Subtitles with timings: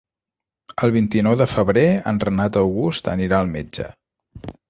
[0.87, 3.87] El vint-i-nou de febrer en Renat August anirà al metge.